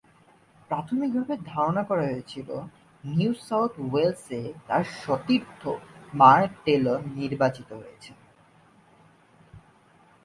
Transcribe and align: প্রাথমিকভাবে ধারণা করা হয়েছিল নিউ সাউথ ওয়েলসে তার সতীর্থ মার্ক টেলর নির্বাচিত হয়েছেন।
প্রাথমিকভাবে 0.69 1.35
ধারণা 1.45 1.83
করা 1.83 2.03
হয়েছিল 2.05 2.49
নিউ 3.03 3.33
সাউথ 3.47 3.73
ওয়েলসে 3.85 4.41
তার 4.67 4.83
সতীর্থ 5.01 5.61
মার্ক 6.13 6.51
টেলর 6.65 6.99
নির্বাচিত 7.17 7.69
হয়েছেন। 7.73 8.17